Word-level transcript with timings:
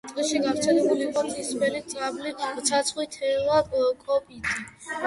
ტყეში 0.09 0.39
გავრცელებული 0.45 1.05
იყო 1.09 1.23
წიფელი, 1.49 1.83
წაბლი, 1.93 2.35
ცაცხვი, 2.73 3.07
თელა, 3.21 3.63
კოპიტი. 4.11 4.61